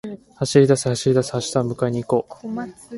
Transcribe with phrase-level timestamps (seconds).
[0.39, 2.47] 走りだせ、走りだせ、明日を迎えに行こう